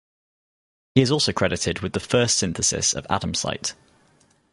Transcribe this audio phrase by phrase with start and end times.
[0.95, 3.75] He is also credited with the first synthesis of Adamsite.